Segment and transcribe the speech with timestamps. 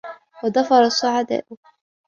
[0.43, 1.43] وَظَفَرَ السُّعَدَاءِ